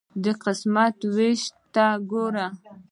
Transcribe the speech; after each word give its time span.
د 0.23 0.25
قسمت 0.43 0.97
ویش 1.15 1.41
ته 1.73 1.85
ګوره. 2.09 2.45